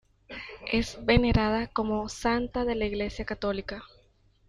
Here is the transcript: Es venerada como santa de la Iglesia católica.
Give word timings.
Es 0.71 0.97
venerada 1.05 1.67
como 1.67 2.09
santa 2.09 2.65
de 2.65 2.73
la 2.73 2.87
Iglesia 2.87 3.23
católica. 3.23 3.83